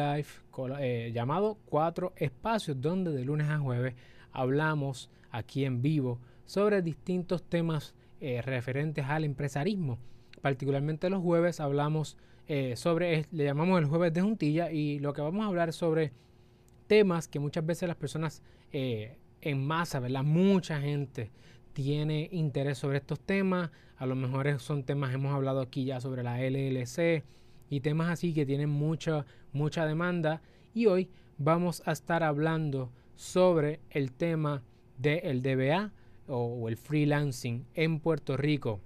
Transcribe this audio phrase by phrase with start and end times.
[0.00, 3.94] Eh, llamado Cuatro Espacios, donde de lunes a jueves
[4.32, 9.98] hablamos aquí en vivo sobre distintos temas eh, referentes al empresarismo.
[10.42, 12.16] Particularmente los jueves hablamos
[12.48, 16.12] eh, sobre, le llamamos el jueves de juntilla y lo que vamos a hablar sobre
[16.86, 18.42] temas que muchas veces las personas
[18.72, 20.24] en masa, ¿verdad?
[20.24, 21.30] Mucha gente
[21.72, 23.70] tiene interés sobre estos temas.
[23.96, 27.22] A lo mejor son temas, hemos hablado aquí ya sobre la LLC
[27.68, 30.42] y temas así que tienen mucha, mucha demanda.
[30.74, 31.08] Y hoy
[31.38, 34.62] vamos a estar hablando sobre el tema
[34.98, 35.92] del DBA
[36.28, 38.80] o, el freelancing en Puerto Rico.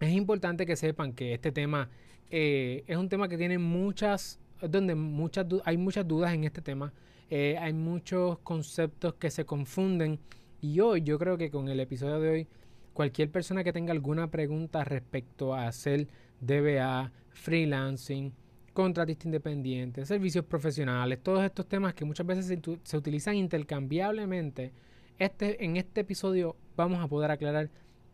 [0.00, 1.88] Es importante que sepan que este tema
[2.30, 6.92] eh, es un tema que tiene muchas, donde muchas, hay muchas dudas en este tema.
[7.30, 10.20] Eh, hay muchos conceptos que se confunden
[10.60, 12.48] y hoy yo creo que con el episodio de hoy,
[12.92, 16.08] cualquier persona que tenga alguna pregunta respecto a hacer
[16.40, 18.32] DBA, freelancing,
[18.72, 22.46] contratista independiente, servicios profesionales, todos estos temas que muchas veces
[22.82, 24.72] se, utilizan intercambiablemente,
[25.18, 27.70] este, en este episodio vamos a poder aclarar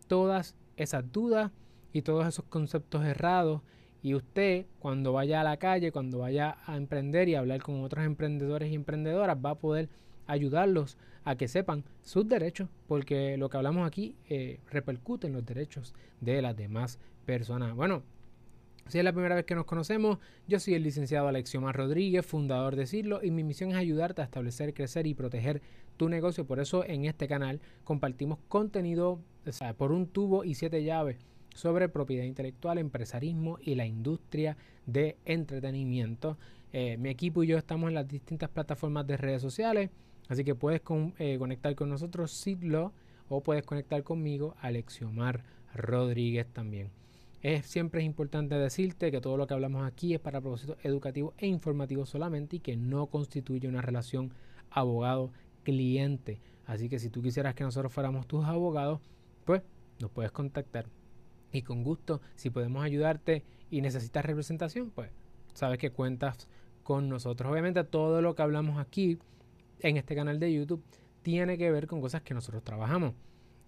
[0.07, 1.51] todas esas dudas
[1.93, 3.63] y todos esos conceptos errados.
[4.03, 8.05] Y usted, cuando vaya a la calle, cuando vaya a emprender y hablar con otros
[8.05, 9.89] emprendedores y emprendedoras, va a poder
[10.27, 15.45] ayudarlos a que sepan sus derechos, porque lo que hablamos aquí eh, repercute en los
[15.45, 17.75] derechos de las demás personas.
[17.75, 18.03] Bueno,
[18.89, 22.77] si es la primera vez que nos conocemos, yo soy el licenciado Alexiomar Rodríguez, fundador
[22.77, 25.63] de Cirlo, y mi misión es ayudarte a establecer, crecer y proteger
[25.97, 26.47] tu negocio.
[26.47, 29.21] Por eso en este canal compartimos contenido
[29.77, 31.17] por un tubo y siete llaves
[31.55, 36.39] sobre propiedad intelectual, empresarismo y la industria de entretenimiento.
[36.73, 39.91] Eh, mi equipo y yo estamos en las distintas plataformas de redes sociales.
[40.29, 40.81] Así que puedes
[41.19, 42.93] eh, conectar con nosotros, Sidlo,
[43.29, 45.45] o puedes conectar conmigo, Alexiomar
[45.75, 46.91] Rodríguez también.
[47.43, 51.35] Es, siempre es importante decirte que todo lo que hablamos aquí es para propósitos educativos
[51.39, 54.33] e informativos solamente y que no constituye una relación
[54.71, 56.41] abogado-cliente.
[56.67, 59.01] Así que si tú quisieras que nosotros fuéramos tus abogados,
[59.45, 59.63] pues
[59.99, 60.87] nos puedes contactar.
[61.51, 65.11] Y con gusto, si podemos ayudarte y necesitas representación, pues
[65.53, 66.49] sabes que cuentas
[66.85, 67.51] con nosotros.
[67.51, 69.19] Obviamente todo lo que hablamos aquí
[69.81, 70.83] en este canal de YouTube
[71.23, 73.15] tiene que ver con cosas que nosotros trabajamos.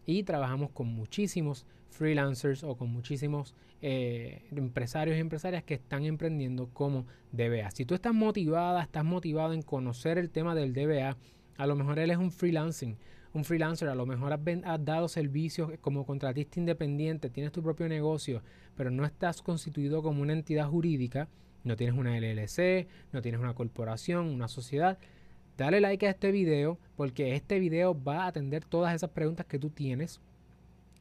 [0.06, 6.68] Y trabajamos con muchísimos freelancers o con muchísimos eh, empresarios y empresarias que están emprendiendo
[6.72, 7.70] como DBA.
[7.70, 11.16] Si tú estás motivada, estás motivado en conocer el tema del DBA,
[11.56, 12.96] a lo mejor él es un freelancing,
[13.32, 17.88] un freelancer, a lo mejor has, has, dado servicios como contratista independiente, tienes tu propio
[17.88, 18.42] negocio,
[18.76, 21.28] pero no estás constituido como una entidad jurídica,
[21.64, 24.98] no tienes una LLC, no tienes una corporación, una sociedad,
[25.56, 29.58] Dale like a este video porque este video va a atender todas esas preguntas que
[29.58, 30.20] tú tienes.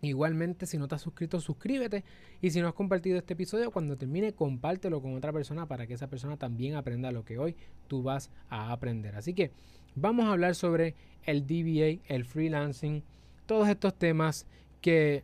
[0.02, 2.03] Igualmente, si no te has suscrito, suscríbete.
[2.41, 5.94] Y si no has compartido este episodio, cuando termine, compártelo con otra persona para que
[5.94, 7.56] esa persona también aprenda lo que hoy
[7.88, 9.16] tú vas a aprender.
[9.16, 9.52] Así que
[9.96, 13.03] vamos a hablar sobre el DBA, el freelancing,
[13.46, 14.46] todos estos temas
[14.81, 15.24] que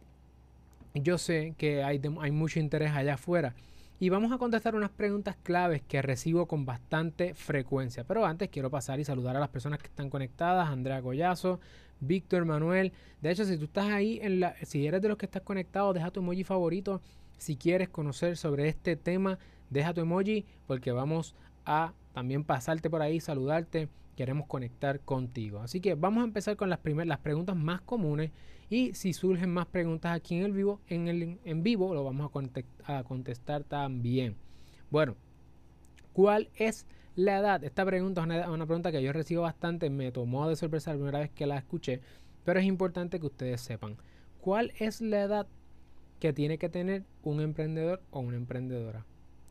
[0.94, 3.54] yo sé que hay, hay mucho interés allá afuera
[4.00, 8.06] y vamos a contestar unas preguntas claves que recibo con bastante frecuencia.
[8.06, 11.60] Pero antes quiero pasar y saludar a las personas que están conectadas, Andrea Collazo,
[12.00, 12.94] Víctor Manuel.
[13.22, 15.94] De hecho, si tú estás ahí, en la, si eres de los que estás conectados,
[15.94, 17.02] deja tu emoji favorito.
[17.38, 19.38] Si quieres conocer sobre este tema,
[19.70, 21.36] deja tu emoji porque vamos
[21.66, 23.90] a también pasarte por ahí, saludarte.
[24.20, 25.62] Queremos conectar contigo.
[25.62, 28.32] Así que vamos a empezar con las, primeras, las preguntas más comunes
[28.70, 32.30] y si surgen más preguntas aquí en el vivo, en el en vivo lo vamos
[32.84, 34.36] a, contestar también.
[34.92, 35.16] Bueno,
[36.12, 36.86] ¿cuál es
[37.16, 37.64] la edad?
[37.64, 41.20] Esta pregunta es una, pregunta que yo recibo bastante, me tomó de sorpresa la primera
[41.20, 42.02] vez que la escuché,
[42.44, 43.96] pero es importante que ustedes sepan.
[44.42, 45.48] ¿Cuál es la edad
[46.20, 49.06] que tiene que tener un emprendedor o una emprendedora?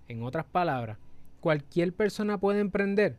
[0.08, 0.98] En otras palabras,
[1.40, 3.16] cualquier persona puede emprender.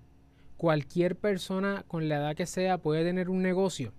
[0.59, 3.93] Cualquier persona con la edad que sea puede tener un negocio.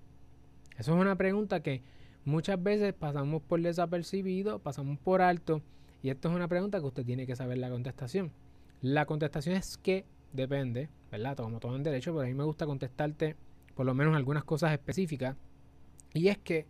[0.76, 1.82] Eso es una pregunta que
[2.26, 5.62] muchas veces pasamos por desapercibido, pasamos por alto,
[6.03, 8.31] y esto es una pregunta que usted tiene que saber la contestación.
[8.82, 10.04] La contestación es que
[10.34, 11.34] depende, ¿verdad?
[11.34, 13.36] Como todo en derecho, pero a mí me gusta contestarte
[13.74, 15.39] por lo menos algunas cosas específicas.
[16.12, 16.66] Y es que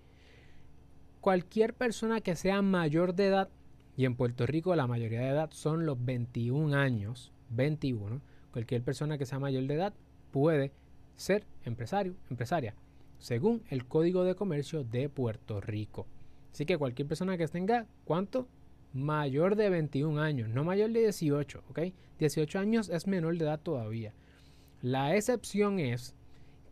[1.20, 3.48] cualquier persona que sea mayor de edad,
[3.96, 8.20] y en Puerto Rico la mayoría de edad son los 21 años, 21,
[8.52, 9.94] cualquier persona que sea mayor de edad
[10.30, 10.72] puede
[11.16, 12.74] ser empresario, empresaria
[13.20, 16.06] según el Código de Comercio de Puerto Rico.
[16.52, 18.48] Así que cualquier persona que tenga, ¿cuánto?
[18.92, 21.80] Mayor de 21 años, no mayor de 18, ¿ok?
[22.18, 24.14] 18 años es menor de edad todavía.
[24.82, 26.14] La excepción es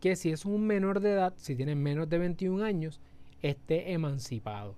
[0.01, 2.99] que si es un menor de edad, si tiene menos de 21 años,
[3.41, 4.75] esté emancipado.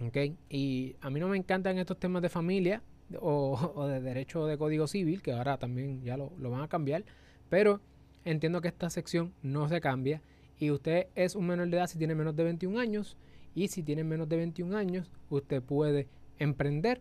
[0.00, 0.16] ¿Ok?
[0.48, 2.82] Y a mí no me encantan estos temas de familia,
[3.20, 7.04] o, de derecho de código civil, que ahora también ya lo, lo van a cambiar,
[7.48, 7.80] pero
[8.24, 10.22] entiendo que esta sección no se cambia
[10.58, 13.16] y usted es un menor de edad si tiene menos de 21 años
[13.54, 17.00] y si tiene menos de 21 años usted puede emprender,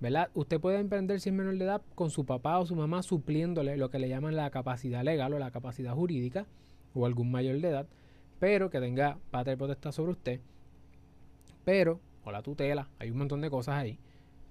[0.00, 0.30] ¿verdad?
[0.34, 3.76] Usted puede emprender si es menor de edad con su papá o su mamá supliéndole
[3.76, 6.46] lo que le llaman la capacidad legal o la capacidad jurídica
[6.94, 7.86] o algún mayor de edad,
[8.38, 10.40] pero que tenga patria y potestad sobre usted,
[11.64, 13.98] pero, o la tutela, hay un montón de cosas ahí.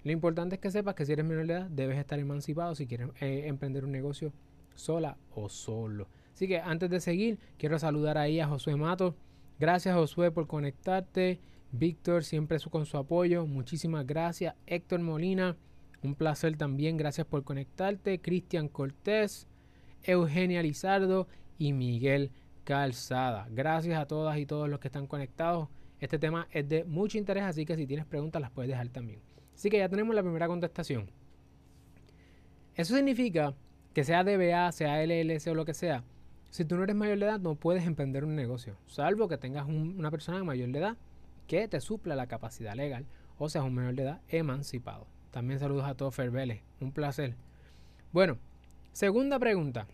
[0.03, 2.87] Lo importante es que sepas que si eres menor de edad debes estar emancipado si
[2.87, 4.33] quieres eh, emprender un negocio
[4.73, 6.07] sola o solo.
[6.33, 9.15] Así que antes de seguir, quiero saludar ahí a Josué Mato.
[9.59, 11.39] Gracias Josué por conectarte.
[11.71, 13.45] Víctor siempre con su apoyo.
[13.45, 14.55] Muchísimas gracias.
[14.65, 15.55] Héctor Molina,
[16.01, 16.97] un placer también.
[16.97, 18.19] Gracias por conectarte.
[18.19, 19.47] Cristian Cortés,
[20.03, 21.27] Eugenia Lizardo
[21.59, 22.31] y Miguel
[22.63, 23.47] Calzada.
[23.51, 25.69] Gracias a todas y todos los que están conectados.
[25.99, 29.19] Este tema es de mucho interés, así que si tienes preguntas las puedes dejar también.
[29.61, 31.07] Así que ya tenemos la primera contestación.
[32.73, 33.53] Eso significa
[33.93, 36.03] que sea DBA, sea LLC o lo que sea,
[36.49, 39.67] si tú no eres mayor de edad no puedes emprender un negocio, salvo que tengas
[39.67, 40.97] una persona mayor de edad
[41.45, 43.05] que te supla la capacidad legal
[43.37, 45.05] o seas un menor de edad emancipado.
[45.29, 47.35] También saludos a todos Ferbeles, un placer.
[48.11, 48.39] Bueno,
[48.93, 49.85] segunda pregunta.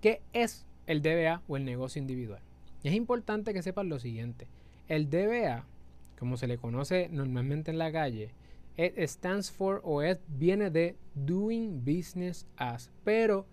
[0.00, 2.40] ¿Qué es el DBA o el negocio individual?
[2.82, 4.48] Es importante que sepas lo siguiente.
[4.88, 5.66] El DBA,
[6.18, 8.32] como se le conoce normalmente en la calle,
[8.78, 12.90] stands for o es, viene de Doing Business As.
[13.04, 13.46] Pero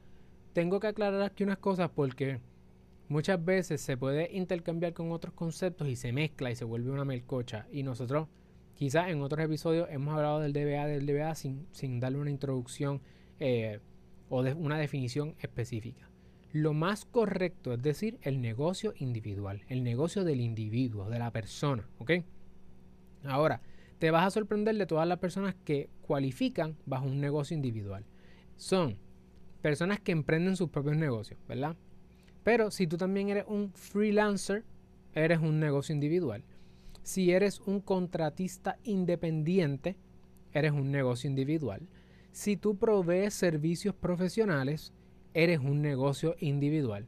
[0.54, 2.40] tengo que aclarar aquí unas cosas porque
[3.08, 7.06] muchas veces se puede intercambiar con otros conceptos y se mezcla y se vuelve una
[7.06, 7.68] melcocha.
[7.72, 8.28] Y nosotros,
[8.76, 13.02] quizás en otros episodios, hemos hablado del DBA, del DBA sin, sin darle una introducción
[13.40, 13.80] eh,
[14.30, 16.10] o una definición específica.
[16.52, 21.88] Lo más correcto es decir el negocio individual, el negocio del individuo, de la persona,
[21.98, 22.12] ¿ok?
[23.26, 23.62] Ahora,
[24.00, 28.06] te vas a sorprender de todas las personas que cualifican bajo un negocio individual.
[28.58, 28.98] Son
[29.62, 31.78] personas que emprenden sus propios negocios, ¿verdad?
[32.44, 34.66] Pero si tú también eres un freelancer,
[35.14, 36.44] eres un negocio individual.
[37.02, 39.98] Si eres un contratista independiente,
[40.52, 41.88] eres un negocio individual.
[42.32, 44.94] Si tú provees servicios profesionales,
[45.34, 47.08] eres un negocio individual.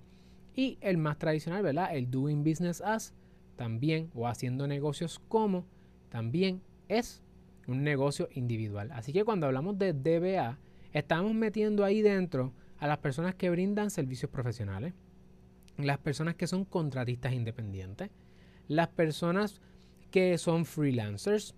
[0.53, 1.95] Y el más tradicional, ¿verdad?
[1.95, 3.13] El doing business as,
[3.55, 5.65] también, o haciendo negocios como,
[6.09, 7.21] también es
[7.67, 8.91] un negocio individual.
[8.91, 10.59] Así que cuando hablamos de DBA,
[10.93, 14.93] estamos metiendo ahí dentro a las personas que brindan servicios profesionales,
[15.77, 18.09] las personas que son contratistas independientes,
[18.67, 19.61] las personas
[20.11, 21.55] que son freelancers,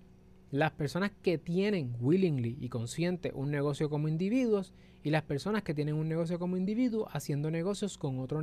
[0.51, 4.73] las personas que tienen willingly y consciente un negocio como individuos
[5.03, 8.41] y las personas que tienen un negocio como individuo haciendo negocios con otro,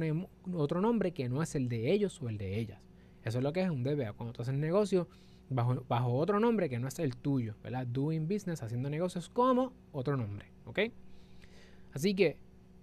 [0.53, 2.81] otro nombre que no es el de ellos o el de ellas.
[3.25, 4.12] Eso es lo que es un DBA.
[4.12, 5.09] Cuando tú haces negocio
[5.49, 7.87] bajo, otro nombre que no es el tuyo, ¿verdad?
[7.87, 10.81] Doing business, haciendo negocios como otro nombre, ¿ok?
[11.93, 12.38] Así que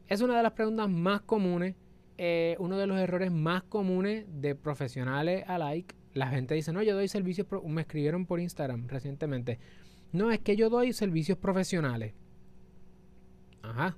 [0.07, 1.75] es una de las preguntas más comunes,
[2.17, 5.95] eh, uno de los errores más comunes de profesionales alike.
[6.13, 9.59] La gente dice, no, yo doy servicios, me escribieron por Instagram recientemente.
[10.11, 12.13] No, es que yo doy servicios profesionales.
[13.61, 13.97] Ajá.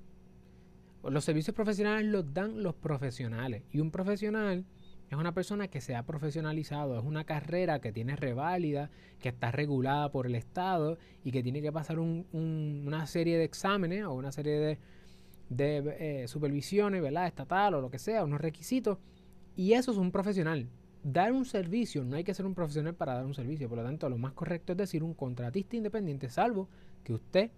[1.03, 3.63] Los servicios profesionales los dan los profesionales.
[3.71, 4.65] Y un profesional
[5.09, 8.89] es una persona que se ha profesionalizado, es una carrera que tiene reválida,
[9.19, 14.05] que está regulada por el Estado y que tiene que pasar una serie de exámenes
[14.05, 14.79] o una serie
[15.49, 17.27] de, eh, supervisiones, ¿verdad?
[17.27, 18.97] Estatal o lo que sea, unos requisitos.
[19.55, 20.67] Y eso es un profesional.
[21.03, 23.69] Dar un servicio, no hay que ser un profesional para dar un servicio.
[23.69, 26.69] Por lo tanto, lo más correcto es decir un contratista independiente, salvo
[27.03, 27.51] que usted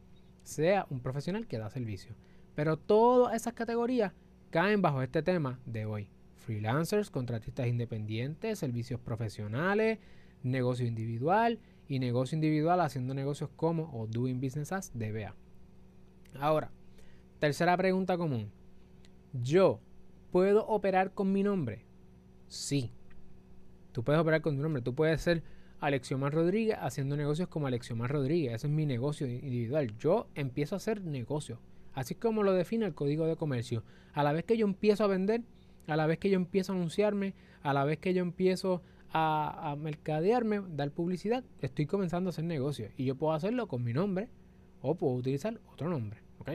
[0.43, 2.15] sea un profesional que da servicio.
[2.55, 4.13] Pero todas esas categorías
[4.49, 6.09] caen bajo este tema de hoy
[6.45, 9.99] freelancers, contratistas independientes, servicios profesionales,
[10.43, 15.35] negocio individual y negocio individual haciendo negocios como o doing business as DBA.
[16.39, 16.71] Ahora,
[17.39, 18.51] tercera pregunta común.
[19.33, 19.81] ¿Yo
[20.31, 21.85] puedo operar con mi nombre?
[22.47, 22.91] Sí.
[23.91, 24.81] Tú puedes operar con tu nombre.
[24.81, 25.43] Tú puedes ser
[25.79, 28.53] Alexiomar Rodríguez haciendo negocios como Alexiomar Rodríguez.
[28.53, 29.95] Ese es mi negocio individual.
[29.97, 31.59] Yo empiezo a hacer negocios.
[31.93, 33.83] Así como lo define el código de comercio.
[34.13, 35.43] A la vez que yo empiezo a vender,
[35.87, 38.81] a la vez que yo empiezo a anunciarme, a la vez que yo empiezo
[39.17, 42.89] a, mercadearme, dar publicidad, estoy comenzando a hacer negocio.
[42.97, 44.29] Y yo puedo hacerlo con mi nombre
[44.81, 46.19] o puedo utilizar otro nombre.
[46.39, 46.51] ¿ok?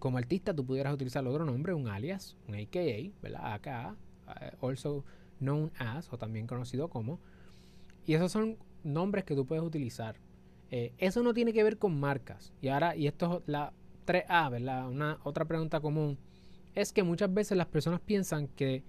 [0.00, 3.54] Como artista tú pudieras utilizar otro nombre, un alias, un AKA, ¿verdad?
[3.54, 3.96] AKA,
[4.40, 5.04] eh, also
[5.38, 7.20] known as, o también conocido como.
[8.04, 10.16] Y esos son nombres que tú puedes utilizar.
[10.70, 12.52] Eh, eso no tiene que ver con marcas.
[12.60, 13.72] Y ahora, y esto es la
[14.04, 14.88] 3A, ¿verdad?
[14.88, 16.18] Una otra pregunta común
[16.76, 18.84] es que muchas veces las personas piensan que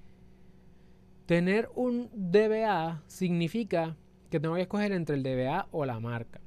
[1.25, 3.97] tener un DBA significa
[4.29, 6.39] que tengo que escoger entre el DBA o la marca.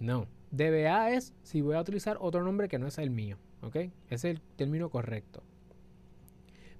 [0.00, 3.38] No, DBA es si voy a utilizar otro nombre que no es el mío.
[3.62, 3.76] ¿Ok?
[4.08, 5.42] Es el término correcto.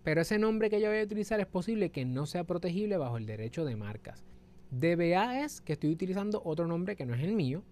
[0.03, 3.19] Pero ese nombre que yo voy a utilizar es posible que no sea protegible bajo
[3.19, 4.25] el derecho de marcas.
[4.71, 7.63] DBA es que estoy utilizando otro nombre que no es el mío.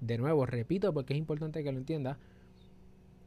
[0.00, 2.18] De nuevo, repito porque es importante que lo entienda.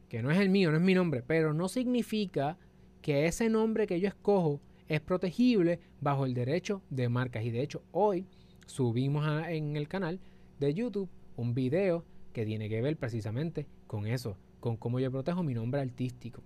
[0.09, 1.23] Que no es el mío, no es mi nombre.
[1.25, 2.57] Pero no significa
[3.01, 7.45] que ese nombre que yo escojo es protegible bajo el derecho de marcas.
[7.45, 8.25] Y de hecho, hoy
[8.65, 10.19] subimos en el canal
[10.59, 15.43] de YouTube un video que tiene que ver precisamente con eso, con cómo yo protejo
[15.43, 16.43] mi nombre artístico.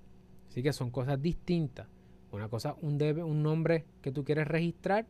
[0.49, 1.87] Así que son cosas distintas.
[2.31, 5.07] Una cosa, un, debe, un nombre que tú quieres registrar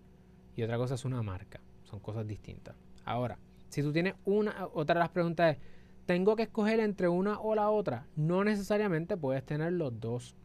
[0.56, 1.60] y otra cosa es una marca.
[1.84, 2.76] Son cosas distintas.
[3.04, 5.64] Ahora, si tú tienes una, otra de las preguntas es,
[6.06, 8.08] ¿tengo que escoger entre una o la otra?
[8.16, 10.36] No necesariamente puedes tener los dos.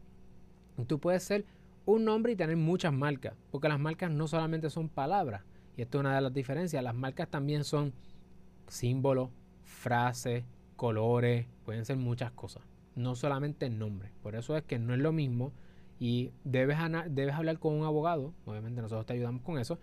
[0.87, 1.45] Tú puedes ser
[1.85, 5.43] un nombre y tener muchas marcas, porque las marcas no solamente son palabras,
[5.75, 7.93] y esto es una de las diferencias, las marcas también son
[8.67, 9.29] símbolos,
[9.63, 12.63] frases, colores, pueden ser muchas cosas,
[12.95, 14.11] no solamente el nombre.
[14.21, 15.51] Por eso es que no es lo mismo
[15.99, 16.77] y debes,
[17.09, 19.79] debes hablar con un abogado, obviamente nosotros te ayudamos con eso,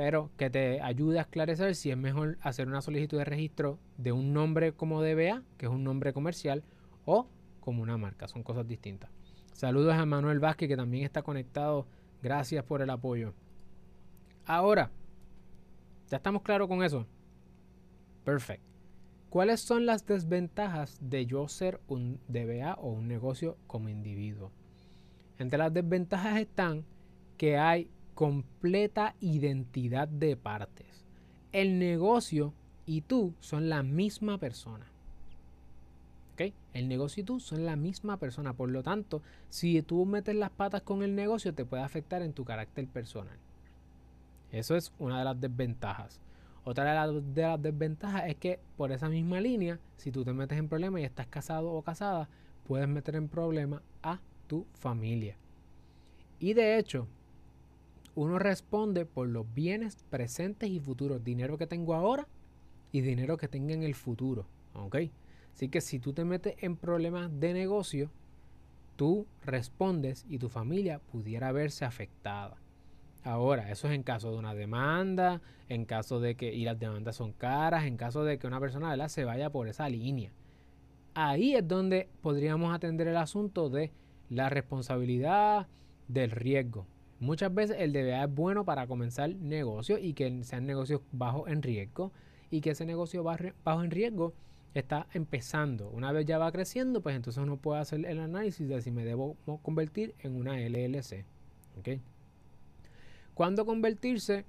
[0.00, 4.12] pero que te ayude a esclarecer si es mejor hacer una solicitud de registro de
[4.12, 6.64] un nombre como DBA, que es un nombre comercial,
[7.04, 7.26] o
[7.60, 9.10] como una marca, son cosas distintas.
[9.52, 11.86] Saludos a Manuel Vázquez que también está conectado,
[12.22, 13.34] gracias por el apoyo.
[14.46, 14.90] Ahora,
[16.08, 17.06] ¿ya estamos claros con eso?
[18.24, 18.64] Perfecto.
[19.28, 24.50] ¿Cuáles son las desventajas de yo ser un DBA o un negocio como individuo?
[25.36, 26.86] Entre las desventajas están
[27.36, 31.06] que hay completa identidad de partes.
[31.52, 32.52] El negocio
[32.84, 34.84] y tú son la misma persona.
[36.34, 36.52] ¿Ok?
[36.74, 38.52] El negocio y tú son la misma persona.
[38.52, 42.34] Por lo tanto, si tú metes las patas con el negocio, te puede afectar en
[42.34, 43.38] tu carácter personal.
[44.52, 46.20] Eso es una de las desventajas.
[46.64, 50.68] Otra de las, desventajas es que por esa misma línea, si tú te metes en
[50.68, 52.28] problemas y estás casado o casada,
[52.66, 55.38] puedes meter en problemas a tu familia.
[56.38, 57.08] Y de hecho,
[58.14, 62.26] uno responde por los bienes presentes y futuros, dinero que tengo ahora
[62.92, 64.46] y dinero que tenga en el futuro.
[64.74, 64.96] ¿Ok?
[65.54, 68.10] Así que si tú te metes en problemas de negocio,
[68.96, 72.56] tú respondes y tu familia pudiera verse afectada.
[73.22, 77.16] Ahora, eso es en caso de una demanda, en caso de que, y las demandas
[77.16, 80.32] son caras, en caso de que una persona se vaya por esa línea.
[81.14, 83.92] Ahí es donde podríamos atender el asunto de
[84.30, 85.66] la responsabilidad
[86.08, 86.86] del riesgo.
[87.20, 91.62] Muchas veces el DBA es bueno para comenzar negocios y que sean negocios bajos en
[91.62, 92.12] riesgo
[92.50, 94.32] y que ese negocio bajo en riesgo
[94.72, 95.90] está empezando.
[95.90, 99.04] Una vez ya va creciendo, pues entonces uno puede hacer el análisis de si me
[99.04, 101.26] debo convertir en una LLC.
[101.78, 102.00] ¿okay?
[103.34, 104.46] Cuando convertirse,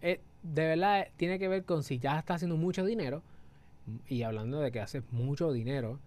[0.00, 3.22] eh, de verdad tiene que ver con si ya estás haciendo mucho dinero,
[4.08, 5.98] y hablando de que haces mucho dinero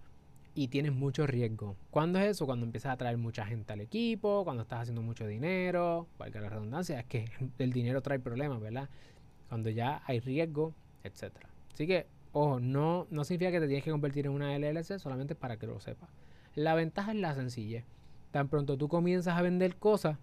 [0.56, 1.76] y tienes mucho riesgo.
[1.92, 2.46] ¿Cuándo es eso?
[2.46, 6.50] Cuando empiezas a traer mucha gente al equipo, cuando estás haciendo mucho dinero, valga la
[6.50, 8.90] redundancia, es que el dinero trae problemas, ¿verdad?
[9.50, 11.50] Cuando ya hay riesgo, etcétera.
[11.74, 15.36] Así que, ojo, no, no significa que te tienes que convertir en una LLC solamente
[15.36, 16.10] para que lo sepas.
[16.56, 17.84] La ventaja es la sencilla.
[18.32, 20.18] Tan pronto tú comienzas a vender cosas,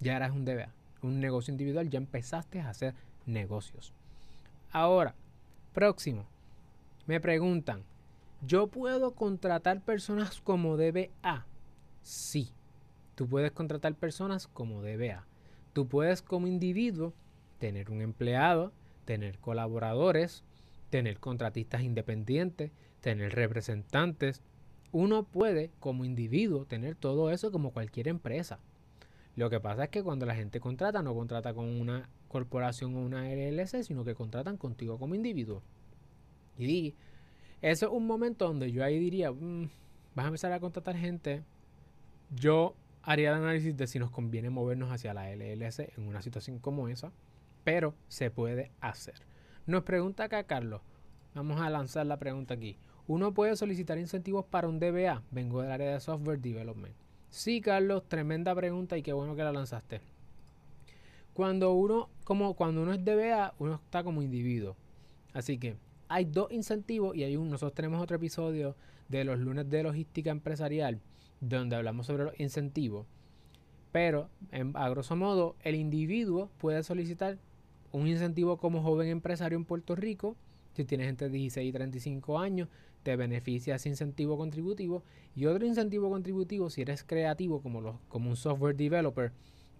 [0.00, 0.72] ya eres un DBA
[1.04, 2.94] un negocio individual, ya empezaste a hacer
[3.26, 3.92] negocios.
[4.70, 5.14] Ahora,
[5.72, 6.26] próximo.
[7.06, 7.84] Me preguntan,
[8.46, 11.46] ¿yo puedo contratar personas como DBA?
[12.02, 12.52] Sí,
[13.14, 15.26] tú puedes contratar personas como DBA.
[15.72, 17.14] Tú puedes como individuo
[17.58, 18.72] tener un empleado,
[19.04, 20.44] tener colaboradores,
[20.90, 22.70] tener contratistas independientes,
[23.00, 24.42] tener representantes.
[24.92, 28.60] Uno puede como individuo tener todo eso como cualquier empresa.
[29.36, 33.00] Lo que pasa es que cuando la gente contrata, no contrata con una corporación o
[33.00, 35.62] una LLC, sino que contratan contigo como individuo.
[36.56, 36.94] Y
[37.70, 39.70] eso es un momento donde yo ahí diría, mm,
[40.14, 41.44] vas a empezar a contratar gente.
[42.28, 46.58] Yo haría el análisis de si nos conviene movernos hacia la LLC en una situación
[46.58, 47.10] como esa,
[47.64, 49.14] pero se puede hacer.
[49.64, 50.82] Nos pregunta acá Carlos,
[51.34, 52.76] vamos a lanzar la pregunta aquí.
[53.06, 55.22] ¿Uno puede solicitar incentivos para un DBA?
[55.30, 56.94] Vengo del área de software development.
[57.30, 60.02] Sí, Carlos, tremenda pregunta y qué bueno que la lanzaste.
[61.32, 64.76] Cuando uno, como cuando uno es DBA, uno está como individuo.
[65.32, 65.76] Así que
[66.14, 68.76] hay dos incentivos y hay un, nosotros tenemos otro episodio
[69.08, 71.00] de los lunes de logística empresarial
[71.40, 73.04] donde hablamos sobre los incentivos.
[73.90, 74.30] Pero,
[74.74, 77.38] a grosso modo, el individuo puede solicitar
[77.90, 80.36] un incentivo como joven empresario en Puerto Rico,
[80.74, 82.68] si tienes entre 16 y 35 años,
[83.02, 85.02] te beneficia ese incentivo contributivo.
[85.34, 89.32] Y otro incentivo contributivo, si eres creativo como, como un software developer,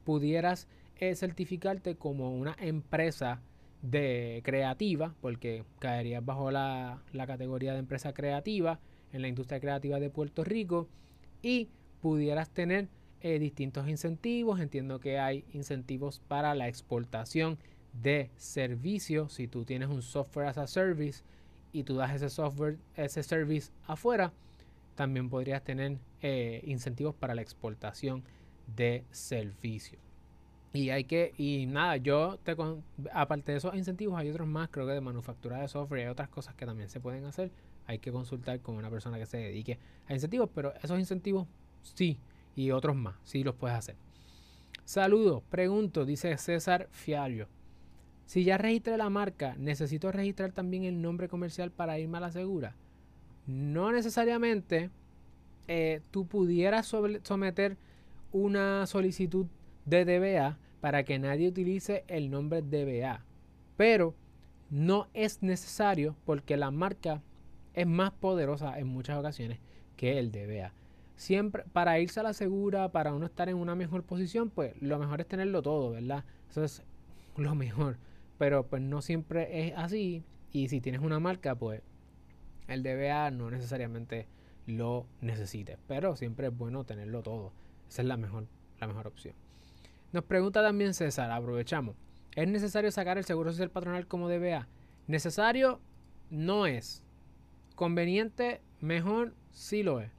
[0.03, 3.41] pudieras eh, certificarte como una empresa
[3.85, 8.81] de creativa, porque caerías bajo la, categoría de empresa creativa
[9.13, 10.89] en la industria creativa de Puerto Rico
[11.43, 11.69] y
[12.01, 12.89] pudieras tener
[13.21, 14.61] eh, distintos incentivos.
[14.61, 17.59] Entiendo que hay incentivos para la exportación
[17.93, 19.35] de servicios.
[19.35, 21.23] Si tú tienes un software as a service
[21.71, 24.33] y tú das ese software, ese service afuera,
[24.95, 28.25] también podrías tener eh, incentivos para la exportación
[28.67, 30.04] de servicios.
[30.75, 32.57] Y hay que, y nada, yo te
[33.13, 36.29] aparte de esos incentivos, hay otros más, creo que de manufactura de software hay otras
[36.29, 37.53] cosas que también se pueden hacer.
[37.87, 39.79] Hay que consultar con una persona que se dedique
[40.09, 41.47] a incentivos, pero esos incentivos
[41.85, 42.19] sí,
[42.57, 43.95] y otros más, sí los puedes hacer.
[44.85, 47.47] Saludos, pregunto, dice César Fialio.
[48.27, 52.33] Si ya registré la marca, ¿necesito registrar también el nombre comercial para irme a la
[52.33, 52.75] segura?
[53.47, 54.91] No necesariamente
[55.69, 57.77] eh, tú pudieras someter
[58.33, 59.47] una solicitud
[59.87, 63.25] de DBA para que nadie utilice el nombre DBA.
[63.79, 64.15] Pero
[64.69, 67.23] no es necesario porque la marca
[67.73, 69.61] es más poderosa en muchas ocasiones
[69.97, 70.75] que el DBA.
[71.17, 74.99] Siempre, para irse a la segura, para uno estar en una mejor posición, pues lo
[74.99, 76.27] mejor es tenerlo todo, ¿verdad?
[76.51, 76.83] Eso es
[77.39, 77.97] lo mejor.
[78.37, 80.23] Pero pues no siempre es así.
[80.53, 81.81] Y si tienes una marca, pues
[82.69, 84.27] el DBA no necesariamente
[84.67, 85.79] lo necesite.
[85.89, 87.55] Pero siempre es bueno tenerlo todo.
[87.89, 88.49] Esa es la mejor,
[88.81, 89.44] la mejor opción.
[90.15, 91.97] Nos pregunta también César, aprovechamos.
[92.37, 94.69] ¿Es necesario sacar el seguro social patronal como DBA?
[95.09, 95.81] Necesario
[96.31, 97.03] no es.
[97.75, 100.13] Conveniente, mejor sí lo es.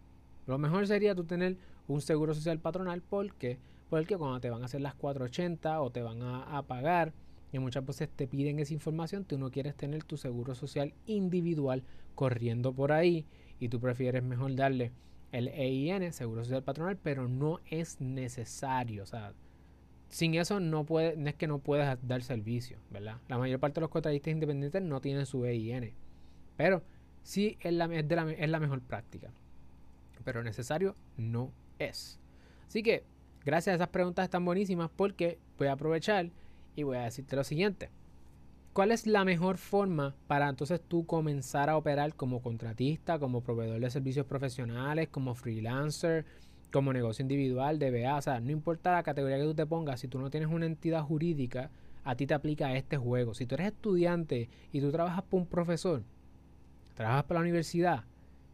[0.48, 1.56] Lo mejor sería tú tener
[1.88, 3.58] un seguro social patronal porque,
[3.90, 7.14] porque cuando te van a hacer las 480 o te van a, pagar
[7.54, 11.86] y muchas veces te piden esa información, tú no quieres tener tu seguro social individual
[12.16, 13.25] corriendo por ahí
[13.62, 14.92] y tú prefieres mejor darle
[15.32, 19.04] el EIN, seguro social patronal, pero no es necesario.
[19.04, 19.34] O sea,
[20.16, 23.18] sin eso no, puede, no es que no puedas dar servicio, ¿verdad?
[23.28, 25.92] La mayor parte de los contratistas independientes no tienen su EIN,
[26.56, 26.84] pero
[27.22, 29.30] sí es la, es, la, es la mejor práctica.
[30.24, 32.18] Pero necesario no es.
[32.66, 33.04] Así que,
[33.44, 36.32] gracias a esas preguntas están buenísimas porque voy a aprovechar
[36.78, 37.90] y voy a decirte lo siguiente.
[38.72, 43.82] ¿Cuál es la mejor forma para entonces tú comenzar a operar como contratista, como proveedor
[43.82, 46.25] de servicios profesionales, como freelancer,
[46.72, 50.08] como negocio individual, DBA, o sea, no importa la categoría que tú te pongas, si
[50.08, 51.72] tú no tienes una entidad jurídica,
[52.04, 53.34] a ti te aplica este juego.
[53.34, 56.04] Si tú eres estudiante y tú trabajas por un profesor,
[56.94, 58.04] trabajas para la universidad,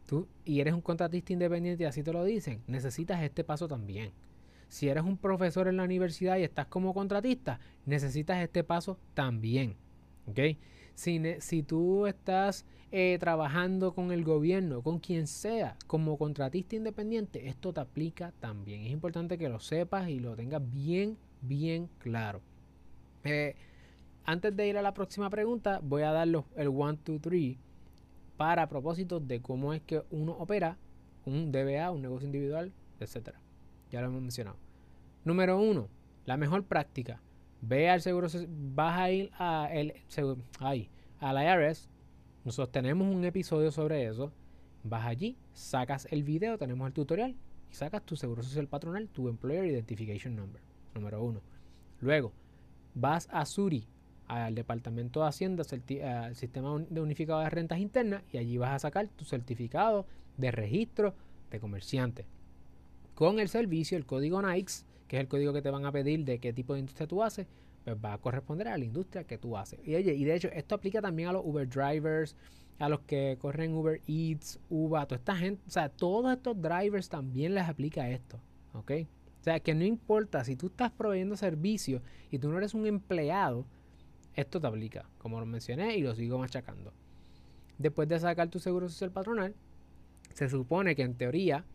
[0.06, 4.12] tú y eres un contratista independiente y así te lo dicen, necesitas este paso también.
[4.68, 9.76] Si eres un profesor en la universidad y estás como contratista, necesitas este paso también.
[10.26, 10.38] ¿Ok?
[10.94, 17.72] Si, tú estás eh, trabajando con el gobierno, con quien sea, como contratista independiente, esto
[17.72, 18.82] te aplica también.
[18.82, 22.40] Es importante que lo sepas y lo tengas bien, bien claro.
[23.24, 23.56] Eh,
[24.24, 27.56] antes de ir a la próxima pregunta, voy a dar el 1, 2, 3
[28.36, 30.76] para propósitos de cómo es que uno opera
[31.24, 33.40] un DBA, un negocio individual, etcétera.
[33.90, 34.56] Ya lo hemos mencionado.
[35.24, 35.88] Número uno,
[36.24, 37.20] la mejor práctica.
[37.62, 39.94] Ve al seguro, vas a ir a el,
[40.58, 41.88] ahí, al IRS,
[42.44, 44.32] nosotros tenemos un episodio sobre eso.
[44.82, 47.36] Vas allí, sacas el video, tenemos el tutorial
[47.70, 50.60] y sacas tu seguro social patronal, tu Employer Identification Number,
[50.92, 51.40] número uno.
[52.00, 52.32] Luego,
[52.94, 53.86] vas a Suri,
[54.26, 58.78] al Departamento de Hacienda, al Sistema de Unificado de Rentas Internas, y allí vas a
[58.80, 60.04] sacar tu certificado
[60.36, 61.14] de registro
[61.48, 62.26] de comerciante.
[63.14, 66.24] Con el servicio, el código NICE, que es el código que te van a pedir
[66.24, 67.46] de qué tipo de industria tú haces,
[67.84, 69.78] pues va a corresponder a la industria que tú haces.
[69.84, 72.34] Y, oye, y de hecho, esto aplica también a los Uber drivers,
[72.78, 76.62] a los que corren Uber Eats, Uber, a toda esta gente, o sea, todos estos
[76.62, 78.40] drivers también les aplica esto,
[78.72, 78.90] ¿ok?
[79.38, 82.86] O sea, que no importa si tú estás proveyendo servicios y tú no eres un
[82.86, 83.66] empleado,
[84.34, 86.90] esto te aplica, como lo mencioné y lo sigo machacando.
[87.76, 89.54] Después de sacar tu seguro social patronal,
[90.32, 91.66] se supone que en teoría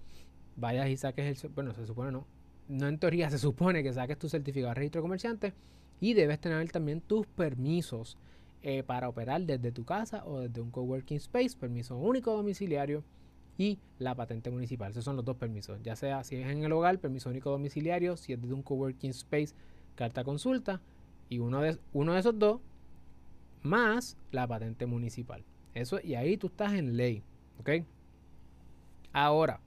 [0.56, 2.26] vayas y saques el, bueno, se supone no,
[2.68, 5.54] no en teoría, se supone que saques tu certificado de registro comerciante
[6.00, 8.18] y debes tener también tus permisos
[8.64, 13.04] eh, para operar desde tu casa o desde un coworking space, permiso único domiciliario
[13.58, 14.92] y la patente municipal.
[14.92, 15.80] Esos son los dos permisos.
[15.84, 19.12] Ya sea si es en el hogar, permiso único domiciliario, si es desde un coworking
[19.12, 19.54] space,
[19.96, 20.82] carta consulta
[21.30, 22.62] y uno de, uno de esos dos
[23.64, 25.44] más la patente municipal.
[25.74, 27.24] Eso y ahí tú estás en ley,
[27.60, 27.70] ¿ok?
[29.14, 29.60] Ahora,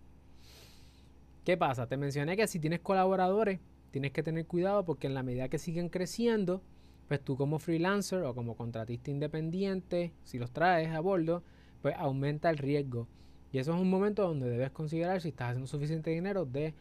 [1.44, 1.86] ¿qué pasa?
[1.86, 5.58] Te mencioné que si tienes colaboradores tienes que tener cuidado porque en la medida que
[5.58, 6.62] siguen creciendo,
[7.08, 11.42] pues tú como freelancer o como contratista independiente, si los traes a bordo,
[11.82, 13.08] pues aumenta el riesgo.
[13.52, 16.74] Y eso es un momento donde debes considerar si estás haciendo suficiente dinero de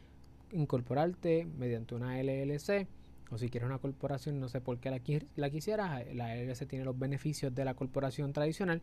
[0.52, 2.88] incorporarte mediante una LLC
[3.32, 5.02] o si quieres una corporación, no sé por qué la,
[5.36, 8.82] la quisieras, la LLC tiene los beneficios de la corporación tradicional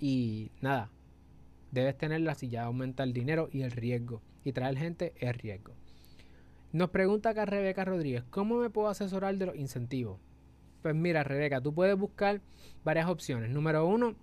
[0.00, 0.90] y nada,
[1.72, 4.22] debes tenerla si ya aumenta el dinero y el riesgo.
[4.48, 5.74] Y traer gente es riesgo.
[6.72, 10.18] Nos pregunta acá Rebeca Rodríguez, ¿cómo me puedo asesorar de los incentivos?
[10.80, 12.40] Pues mira, Rebeca, tú puedes buscar
[12.82, 13.50] varias opciones.
[13.50, 14.14] Número uno,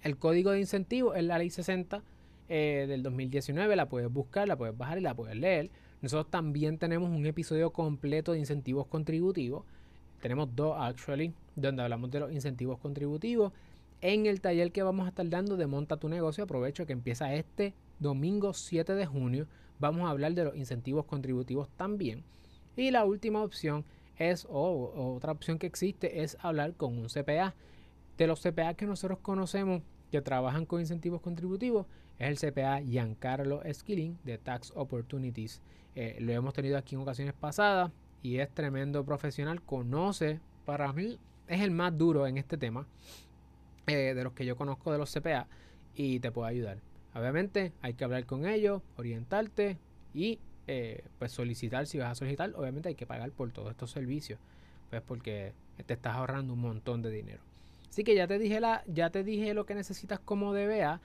[0.00, 2.02] el código de incentivo es la ley 60
[2.48, 5.70] eh, del 2019, la puedes buscar, la puedes bajar y la puedes leer.
[6.00, 9.66] Nosotros también tenemos un episodio completo de incentivos contributivos.
[10.22, 13.52] Tenemos dos, actually, donde hablamos de los incentivos contributivos.
[14.00, 17.34] En el taller que vamos a estar dando de Monta tu negocio, aprovecho que empieza
[17.34, 19.46] este domingo 7 de junio.
[19.78, 22.24] Vamos a hablar de los incentivos contributivos también.
[22.76, 23.84] Y la última opción
[24.16, 27.54] es, o otra opción que existe, es hablar con un CPA.
[28.16, 31.86] De los CPA que nosotros conocemos que trabajan con incentivos contributivos,
[32.18, 35.60] es el CPA Giancarlo Esquilín de Tax Opportunities.
[35.96, 37.90] Eh, lo hemos tenido aquí en ocasiones pasadas
[38.22, 39.62] y es tremendo profesional.
[39.62, 42.86] Conoce, para mí, es el más duro en este tema
[43.86, 45.46] eh, de los que yo conozco de los CPA
[45.94, 46.78] y te puede ayudar.
[47.14, 49.78] Obviamente hay que hablar con ellos, orientarte
[50.12, 53.90] y eh, pues solicitar, si vas a solicitar, obviamente hay que pagar por todos estos
[53.90, 54.40] servicios,
[54.90, 55.52] pues porque
[55.86, 57.42] te estás ahorrando un montón de dinero.
[57.88, 61.00] Así que ya te dije la, ya te dije lo que necesitas como DBA,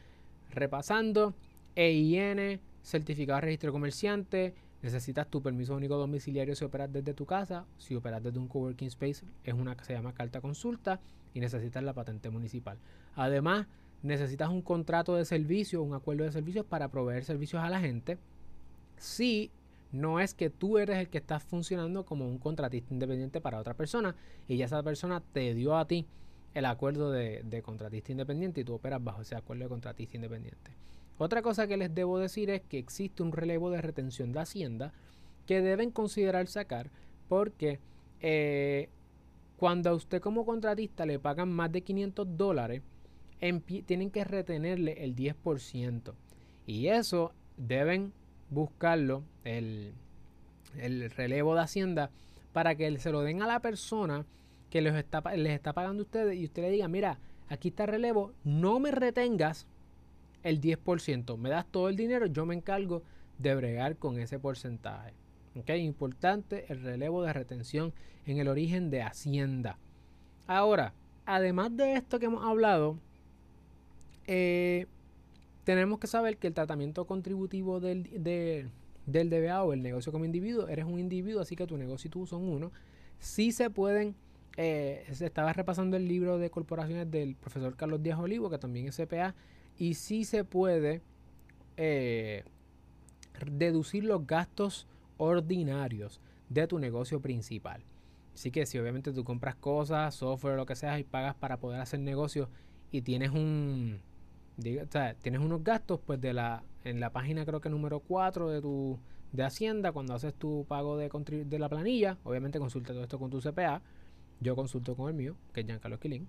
[0.52, 1.36] repasando
[1.76, 7.66] EIN, certificado de registro comerciante, necesitas tu permiso único domiciliario si operas desde tu casa,
[7.78, 11.00] si operas desde un coworking space es una que se llama carta consulta
[11.34, 12.80] y necesitas la patente municipal.
[13.16, 13.68] Además,
[14.04, 18.18] necesitas un contrato de servicio, un acuerdo de servicios para proveer servicios a la gente.
[18.98, 19.52] Si
[19.92, 23.74] no es que tú eres el que estás funcionando como un contratista independiente para otra
[23.74, 24.16] persona
[24.48, 26.06] y ya esa persona te dio a ti
[26.54, 30.72] el acuerdo de, de contratista independiente y tú operas bajo ese acuerdo de contratista independiente.
[31.18, 34.94] Otra cosa que les debo decir es que existe un relevo de retención de Hacienda
[35.46, 36.90] que deben considerar sacar
[37.28, 37.80] porque
[38.22, 38.90] eh,
[39.58, 42.82] cuando a usted como contratista le pagan más de 500 dólares,
[43.86, 46.14] tienen que retenerle el 10%.
[46.66, 48.14] Y eso deben
[48.50, 49.94] buscarlo, el,
[50.78, 52.12] el, relevo de Hacienda,
[52.54, 54.26] para que se lo den a la persona
[54.70, 57.84] que les está, les está pagando a ustedes y usted le diga, mira, aquí está
[57.84, 59.68] el relevo, no me retengas
[60.44, 61.38] el 10%.
[61.38, 63.04] Me das todo el dinero, yo me encargo
[63.38, 65.14] de bregar con ese porcentaje.
[65.56, 65.70] ¿Ok?
[65.72, 67.94] Importante el relevo de retención
[68.26, 69.78] en el origen de Hacienda.
[70.48, 70.94] Ahora,
[71.26, 72.98] además de esto que hemos hablado,
[74.32, 74.86] eh,
[75.64, 78.04] tenemos que saber que el tratamiento contributivo del,
[79.08, 82.12] del DBA o el negocio como individuo, eres un individuo, así que tu negocio y
[82.12, 82.72] tú son uno.
[83.18, 84.16] Sí se pueden,
[84.56, 88.98] eh, estaba repasando el libro de corporaciones del profesor Carlos Díaz Olivo, que también es
[88.98, 89.34] CPA,
[89.80, 91.02] y sí se puede
[91.76, 92.44] eh,
[93.52, 94.86] deducir los gastos
[95.18, 97.84] ordinarios de tu negocio principal.
[98.36, 101.82] Así que si obviamente tú compras cosas, software, lo que sea, y pagas para poder
[101.82, 102.48] hacer negocio
[102.92, 104.02] y tienes un
[104.62, 109.00] tienes unos gastos, pues de la en la página creo que número 4 de tu
[109.32, 111.10] de Hacienda, cuando haces tu pago de,
[111.46, 113.82] de la planilla, obviamente consulta todo esto con tu CPA.
[114.40, 116.28] Yo consulto con el mío, que es Giancarlo Esquilín.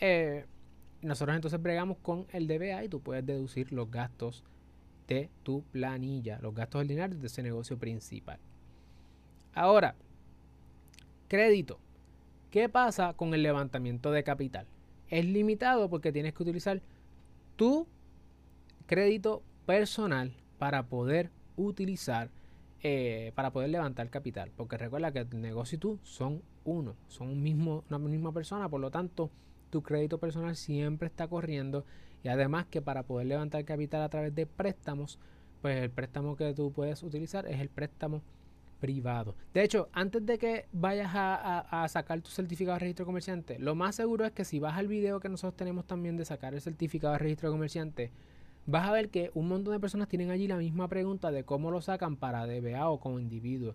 [0.00, 0.46] Eh,
[1.02, 4.42] nosotros entonces bregamos con el DBA y tú puedes deducir los gastos
[5.06, 8.38] de tu planilla, los gastos ordinarios de ese negocio principal.
[9.54, 9.94] Ahora,
[11.28, 11.78] crédito.
[12.50, 14.66] ¿Qué pasa con el levantamiento de capital?
[15.08, 16.82] Es limitado porque tienes que utilizar
[17.60, 17.86] tu
[18.86, 22.30] crédito personal para poder utilizar,
[22.82, 24.50] eh, para poder levantar capital.
[24.56, 28.66] Porque recuerda que el negocio y tú son uno, son un mismo, una misma persona,
[28.70, 29.30] por lo tanto,
[29.68, 31.84] tu crédito personal siempre está corriendo
[32.24, 35.18] y además que para poder levantar capital a través de préstamos,
[35.60, 38.22] pues el préstamo que tú puedes utilizar es el préstamo
[38.80, 39.34] privado.
[39.54, 43.94] De hecho, antes de que vayas a, sacar tu certificado de registro comerciante, lo más
[43.94, 47.12] seguro es que si vas al video que nosotros tenemos también de sacar el certificado
[47.12, 48.10] de registro comerciante,
[48.66, 51.70] vas a ver que un montón de personas tienen allí la misma pregunta de cómo
[51.70, 53.74] lo sacan para DBA o como individuo.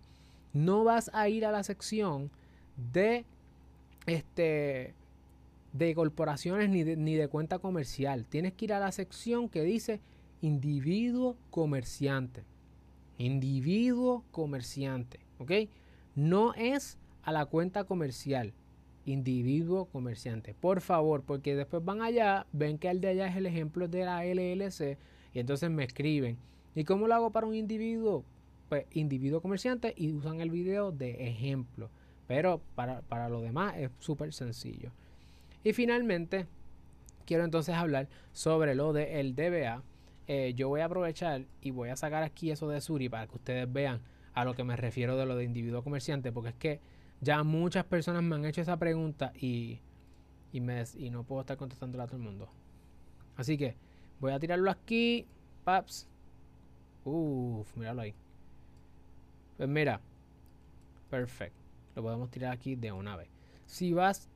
[0.54, 2.32] No vas a ir a la sección
[2.92, 3.26] de
[4.06, 4.94] este
[5.74, 8.26] de corporaciones ni de, ni de cuenta comercial.
[8.26, 10.00] Tienes que ir a la sección que dice
[10.42, 12.44] individuo comerciante.
[13.18, 15.20] Individuo comerciante.
[15.40, 15.52] ¿Ok?
[16.16, 18.54] No es a la cuenta comercial.
[19.06, 20.54] Individuo comerciante.
[20.54, 24.06] Por favor, porque después van allá, ven que el de allá es el ejemplo de
[24.06, 24.98] la LLC
[25.34, 26.38] y entonces me escriben.
[26.74, 28.24] ¿Y cómo lo hago para un individuo?
[28.70, 31.90] Pues individuo comerciante y usan el video de ejemplo.
[32.28, 34.92] Pero para, para lo demás es súper sencillo.
[35.64, 36.48] Y finalmente,
[37.26, 39.84] quiero entonces hablar sobre lo del DBA.
[40.28, 43.36] Eh, yo voy a aprovechar y voy a sacar aquí eso de Suri para que
[43.36, 44.02] ustedes vean
[44.34, 46.80] a lo que me refiero de lo de individuo comerciante, porque es que
[47.22, 49.80] Ya muchas personas me han hecho esa pregunta y,
[50.52, 52.50] y, me, y no puedo estar contestándola a todo el mundo.
[53.38, 53.76] Así que
[54.20, 55.26] voy a tirarlo aquí.
[55.64, 56.08] Paps.
[57.06, 58.14] Uf, míralo ahí.
[59.58, 60.02] Pues mira.
[61.10, 61.58] Perfecto.
[61.96, 63.30] Lo podemos tirar aquí de una vez.
[63.66, 64.30] Si vas,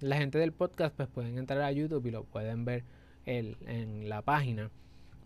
[0.00, 2.84] la gente del podcast pues pueden entrar a YouTube y lo pueden ver
[3.24, 4.70] en la página.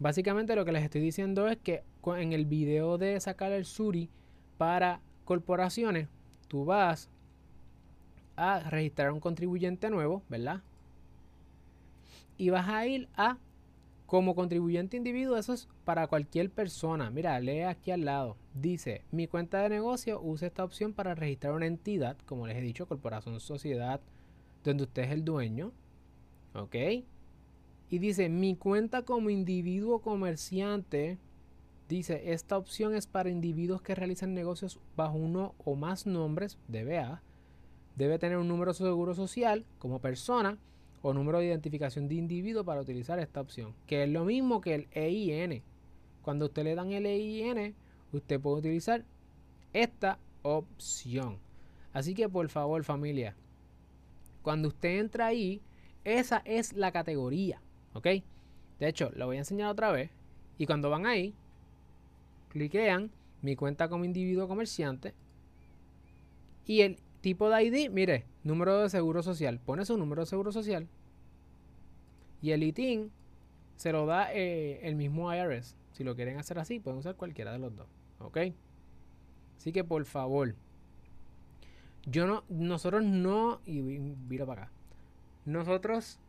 [0.01, 1.85] Básicamente lo que les estoy diciendo es que
[2.17, 4.09] en el video de sacar el Suri
[4.57, 6.09] para corporaciones,
[6.49, 7.11] tú vas
[8.35, 10.63] a registrar un contribuyente nuevo, ¿verdad?
[12.39, 13.37] Y vas a ir a
[14.07, 17.11] como contribuyente individuo, eso es para cualquier persona.
[17.11, 18.37] Mira, lee aquí al lado.
[18.55, 22.63] Dice, mi cuenta de negocio usa esta opción para registrar una entidad, como les he
[22.63, 24.01] dicho, corporación, sociedad,
[24.65, 25.73] donde usted es el dueño.
[26.55, 26.75] ¿Ok?
[27.90, 31.18] Y dice, mi cuenta como individuo comerciante,
[31.88, 37.20] dice, esta opción es para individuos que realizan negocios bajo uno o más nombres, DBA.
[37.96, 40.57] Debe tener un número de seguro social como persona
[41.03, 44.74] o número de identificación de individuo para utilizar esta opción, que es lo mismo que
[44.74, 45.62] el EIN.
[46.22, 47.74] Cuando usted le dan el EIN,
[48.12, 49.05] usted puede utilizar
[49.72, 51.38] esta opción.
[51.92, 53.35] Así que por favor familia,
[54.42, 55.61] cuando usted entra ahí,
[56.05, 57.61] esa es la categoría,
[57.92, 58.07] ¿ok?
[58.79, 60.11] De hecho, lo voy a enseñar otra vez.
[60.59, 61.35] Y cuando van ahí,
[62.48, 63.11] cliquean
[63.42, 65.14] mi cuenta como individuo comerciante
[66.70, 69.59] y el tipo de ID, mire, número de seguro social.
[69.59, 70.87] Pone su número de seguro social.
[72.40, 73.11] Y el ITIN
[73.74, 75.76] se lo da eh, el mismo IRS.
[75.90, 77.88] Si lo quieren hacer así, pueden usar cualquiera de los dos.
[78.20, 78.38] ¿Ok?
[79.57, 80.55] Así que por favor.
[82.07, 84.72] Yo no, nosotros no, y mira para acá.
[85.44, 86.20] Nosotros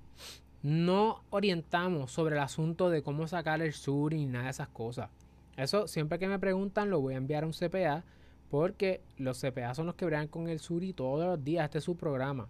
[0.63, 5.09] no orientamos sobre el asunto de cómo sacar el sur y nada de esas cosas.
[5.57, 8.03] Eso siempre que me preguntan lo voy a enviar a un CPA
[8.49, 11.65] porque los CPA son los que bregan con el Suri todos los días.
[11.65, 12.49] Este es su programa.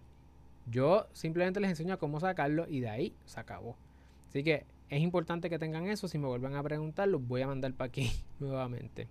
[0.66, 3.76] Yo simplemente les enseño cómo sacarlo y de ahí se acabó.
[4.28, 6.08] Así que es importante que tengan eso.
[6.08, 9.08] Si me vuelven a preguntar, los voy a mandar para aquí nuevamente.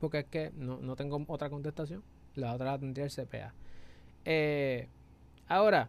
[0.00, 2.02] Porque es que no, tengo otra contestación.
[2.34, 3.54] La otra la tendría el CPA.
[4.24, 4.88] Eh,
[5.46, 5.88] ahora,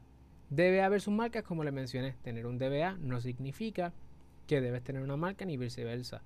[0.50, 2.16] debe haber sus marcas, como les mencioné.
[2.24, 3.94] Tener un DBA no significa
[4.48, 6.22] que debes tener una marca ni viceversa.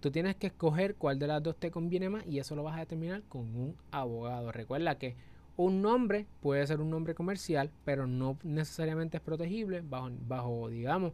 [0.00, 2.76] Tú tienes que escoger cuál de las dos te conviene más y eso lo vas
[2.76, 4.50] a determinar con un abogado.
[4.50, 5.14] Recuerda que
[5.56, 11.12] un nombre puede ser un nombre comercial, pero no necesariamente es protegible bajo, bajo digamos,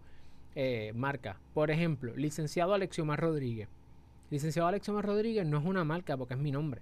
[0.54, 1.40] eh, marca.
[1.52, 3.68] Por ejemplo, licenciado Alexiomar Rodríguez.
[4.30, 6.80] Licenciado Alexiomar Rodríguez no es una marca porque es mi nombre,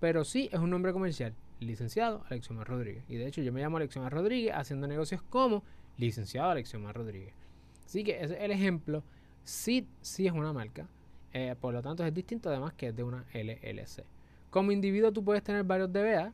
[0.00, 1.32] pero sí es un nombre comercial.
[1.60, 3.04] Licenciado Alexiomar Rodríguez.
[3.08, 5.62] Y de hecho yo me llamo Alexiomar Rodríguez haciendo negocios como
[5.96, 7.34] licenciado Alexiomar Rodríguez.
[7.84, 9.02] Así que ese es el ejemplo.
[9.44, 10.88] Sí, sí es una marca,
[11.38, 14.04] eh, por lo tanto, es distinto además que es de una LLC.
[14.48, 16.32] Como individuo tú puedes tener varios DBA.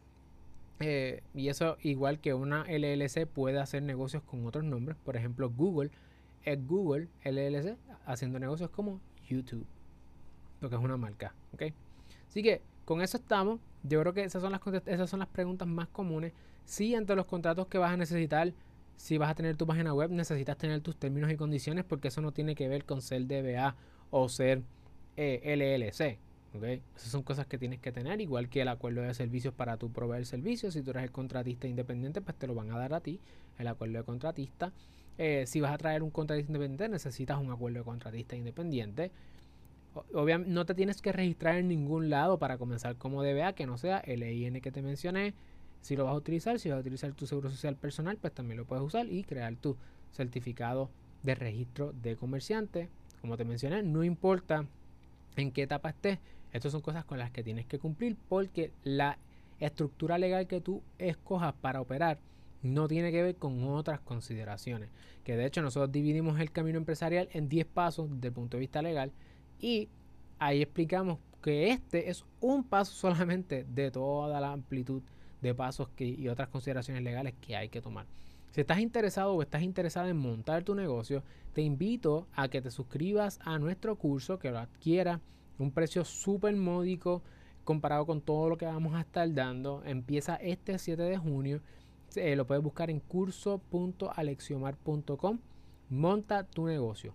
[0.79, 4.97] Eh, y eso igual que una LLC puede hacer negocios con otros nombres.
[5.05, 5.91] Por ejemplo, Google
[6.45, 9.67] es Google LLC haciendo negocios como YouTube.
[10.61, 11.35] Lo que es una marca.
[12.29, 13.59] Así que con eso estamos.
[13.83, 16.33] Yo creo que esas son las, esas son las preguntas más comunes.
[16.65, 18.53] Si entre los contratos que vas a necesitar,
[18.97, 22.21] si vas a tener tu página web, necesitas tener tus términos y condiciones porque eso
[22.21, 23.75] no tiene que ver con ser DBA
[24.11, 24.63] o ser
[25.17, 26.19] eh, LLC.
[26.57, 26.83] ¿okay?
[26.95, 29.91] Esas son cosas que tienes que tener, igual que el acuerdo de servicios para tu
[29.91, 30.75] proveer servicios.
[30.75, 33.21] Si tú eres el contratista independiente, pues te lo van a dar a ti,
[33.59, 34.73] el acuerdo de contratista.
[35.19, 39.11] Eh, si vas a traer un contratista independiente, necesitas un acuerdo de contratista independiente.
[40.15, 43.77] Obviamente no te tienes que registrar en ningún lado para comenzar como DBA, que no
[43.79, 45.35] sea el EIN que te mencioné.
[45.81, 48.59] Si lo vas a utilizar, si vas a utilizar tu seguro social personal, pues también
[48.59, 49.77] lo puedes usar y crear tu
[50.13, 50.91] certificado
[51.23, 52.89] de registro de comerciante.
[53.21, 54.67] Como te mencioné, no importa
[55.37, 56.19] en qué etapa estés.
[56.53, 59.19] Estas son cosas con las que tienes que cumplir porque la
[59.59, 62.19] estructura legal que tú escojas para operar
[62.63, 64.91] no tiene que ver con otras consideraciones.
[65.25, 68.61] Que de hecho nosotros dividimos el camino empresarial en 10 pasos desde el punto de
[68.61, 69.13] vista legal
[69.59, 69.89] y
[70.39, 75.03] ahí explicamos que este es un paso solamente de toda la amplitud
[75.41, 78.07] de pasos que, y otras consideraciones legales que hay que tomar.
[78.53, 82.71] Si estás interesado o estás interesada en montar tu negocio, te invito a que te
[82.71, 85.21] suscribas a nuestro curso, que lo adquieras
[85.59, 87.23] un precio súper módico
[87.65, 89.83] comparado con todo lo que vamos a estar dando.
[89.85, 91.61] Empieza este 7 de junio.
[92.15, 95.39] Eh, lo puedes buscar en curso.alexiomar.com.
[95.89, 97.15] Monta tu negocio.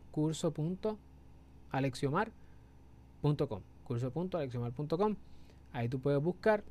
[1.71, 3.61] Curso.alexiomar.com.
[3.83, 5.15] Curso.alexiomar.com.
[5.73, 6.63] Ahí tú puedes buscar.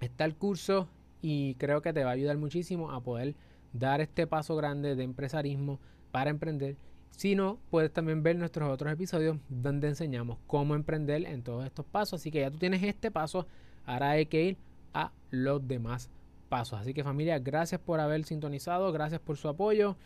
[0.00, 0.88] Está el curso
[1.20, 3.34] y creo que te va a ayudar muchísimo a poder
[3.72, 5.78] dar este paso grande de empresarismo
[6.10, 6.76] para emprender.
[7.10, 11.86] Si no, puedes también ver nuestros otros episodios donde enseñamos cómo emprender en todos estos
[11.86, 12.20] pasos.
[12.20, 13.46] Así que ya tú tienes este paso,
[13.84, 14.56] ahora hay que ir
[14.94, 16.10] a los demás
[16.48, 16.80] pasos.
[16.80, 19.96] Así que familia, gracias por haber sintonizado, gracias por su apoyo.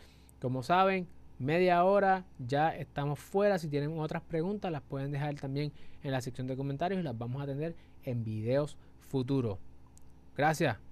[0.40, 1.08] Como saben,
[1.38, 3.58] media hora ya estamos fuera.
[3.58, 5.72] Si tienen otras preguntas, las pueden dejar también
[6.02, 9.58] en la sección de comentarios y las vamos a atender en videos futuros.
[10.36, 10.85] Gracias.